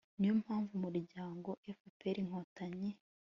[0.17, 1.49] niyo mpamvu umuryango
[1.79, 2.89] fpr-inkotanyi